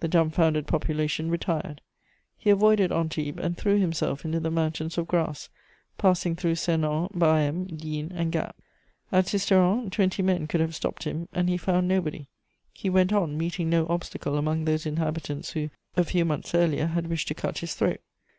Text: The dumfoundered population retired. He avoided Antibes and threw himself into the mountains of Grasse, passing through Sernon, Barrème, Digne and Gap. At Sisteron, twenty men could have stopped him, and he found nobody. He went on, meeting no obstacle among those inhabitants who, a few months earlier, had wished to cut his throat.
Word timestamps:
The 0.00 0.08
dumfoundered 0.08 0.66
population 0.66 1.30
retired. 1.30 1.80
He 2.36 2.50
avoided 2.50 2.92
Antibes 2.92 3.40
and 3.40 3.56
threw 3.56 3.78
himself 3.80 4.22
into 4.22 4.38
the 4.38 4.50
mountains 4.50 4.98
of 4.98 5.08
Grasse, 5.08 5.48
passing 5.96 6.36
through 6.36 6.56
Sernon, 6.56 7.08
Barrème, 7.16 7.64
Digne 7.78 8.10
and 8.12 8.30
Gap. 8.30 8.54
At 9.10 9.28
Sisteron, 9.28 9.88
twenty 9.90 10.22
men 10.22 10.46
could 10.46 10.60
have 10.60 10.74
stopped 10.74 11.04
him, 11.04 11.26
and 11.32 11.48
he 11.48 11.56
found 11.56 11.88
nobody. 11.88 12.28
He 12.74 12.90
went 12.90 13.14
on, 13.14 13.38
meeting 13.38 13.70
no 13.70 13.86
obstacle 13.88 14.36
among 14.36 14.66
those 14.66 14.84
inhabitants 14.84 15.52
who, 15.52 15.70
a 15.96 16.04
few 16.04 16.26
months 16.26 16.54
earlier, 16.54 16.88
had 16.88 17.06
wished 17.06 17.28
to 17.28 17.34
cut 17.34 17.60
his 17.60 17.72
throat. 17.72 18.00